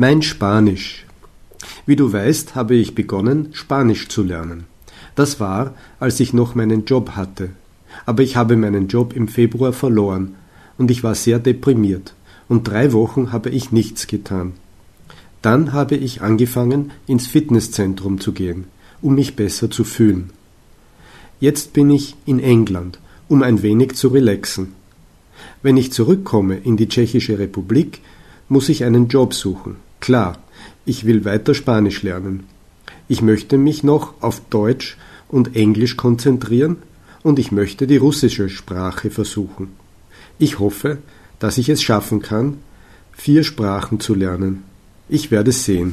[0.00, 1.04] Mein Spanisch.
[1.84, 4.66] Wie du weißt, habe ich begonnen, Spanisch zu lernen.
[5.16, 7.50] Das war, als ich noch meinen Job hatte.
[8.06, 10.36] Aber ich habe meinen Job im Februar verloren
[10.76, 12.14] und ich war sehr deprimiert
[12.48, 14.52] und drei Wochen habe ich nichts getan.
[15.42, 18.66] Dann habe ich angefangen, ins Fitnesszentrum zu gehen,
[19.02, 20.30] um mich besser zu fühlen.
[21.40, 24.74] Jetzt bin ich in England, um ein wenig zu relaxen.
[25.64, 28.00] Wenn ich zurückkomme in die Tschechische Republik,
[28.48, 29.87] muss ich einen Job suchen.
[30.08, 30.38] Klar,
[30.86, 32.44] ich will weiter Spanisch lernen.
[33.08, 34.96] Ich möchte mich noch auf Deutsch
[35.28, 36.78] und Englisch konzentrieren
[37.22, 39.68] und ich möchte die russische Sprache versuchen.
[40.38, 40.96] Ich hoffe,
[41.38, 42.56] dass ich es schaffen kann,
[43.12, 44.64] vier Sprachen zu lernen.
[45.10, 45.92] Ich werde sehen.